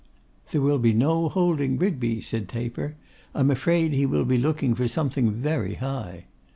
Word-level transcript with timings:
'There 0.49 0.61
will 0.61 0.79
be 0.79 0.93
no 0.93 1.29
holding 1.29 1.77
Rigby,' 1.77 2.21
said 2.21 2.49
Taper; 2.49 2.95
'I'm 3.35 3.51
afraid 3.51 3.93
he 3.93 4.07
will 4.07 4.25
be 4.25 4.39
looking 4.39 4.73
for 4.73 4.87
something 4.87 5.29
very 5.29 5.75
high. 5.75 6.25